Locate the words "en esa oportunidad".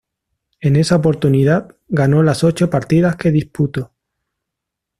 0.61-1.75